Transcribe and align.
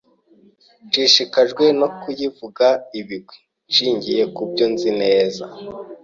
nshishikajwe 0.87 1.65
no 1.79 1.87
kuyivuga 1.99 2.65
ibigwi 2.99 3.37
nshingiye 3.69 4.23
ku 4.35 4.41
byo 4.49 4.65
nzi 4.73 4.89
neza 5.01 5.45